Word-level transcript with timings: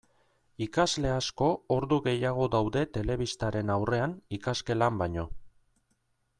Ikasle 0.65 1.11
asko 1.15 1.49
ordu 1.75 1.99
gehiago 2.07 2.49
daude 2.57 2.83
telebistaren 2.97 3.73
aurrean 3.77 4.19
ikasgelan 4.39 5.01
baino. 5.03 5.31